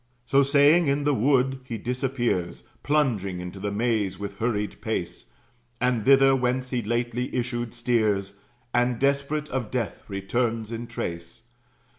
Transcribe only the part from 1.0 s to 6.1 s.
the wood he disappears, Plunging into the maze with hurried pace; And